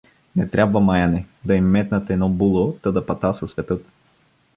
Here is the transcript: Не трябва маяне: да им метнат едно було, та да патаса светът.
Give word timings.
Не 0.35 0.47
трябва 0.47 0.79
маяне: 0.79 1.25
да 1.45 1.55
им 1.55 1.65
метнат 1.65 2.09
едно 2.09 2.29
було, 2.29 2.73
та 2.83 2.91
да 2.91 3.05
патаса 3.05 3.47
светът. 3.47 3.85